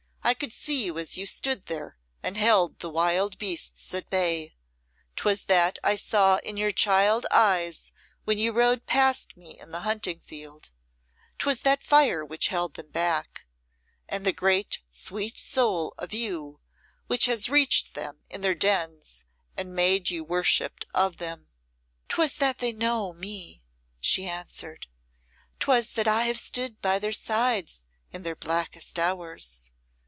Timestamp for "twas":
5.17-5.43, 11.37-11.61, 22.07-22.35, 25.59-25.89